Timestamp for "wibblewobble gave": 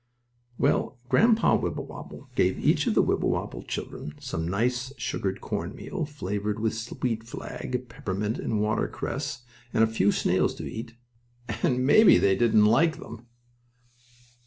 1.57-2.57